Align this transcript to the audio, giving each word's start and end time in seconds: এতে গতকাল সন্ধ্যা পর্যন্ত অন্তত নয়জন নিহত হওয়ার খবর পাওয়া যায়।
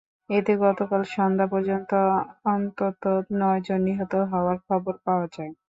এতে 0.29 0.53
গতকাল 0.63 1.01
সন্ধ্যা 1.13 1.47
পর্যন্ত 1.47 1.91
অন্তত 2.47 3.03
নয়জন 3.39 3.79
নিহত 3.87 4.13
হওয়ার 4.31 4.57
খবর 4.67 4.93
পাওয়া 5.05 5.25
যায়। 5.35 5.51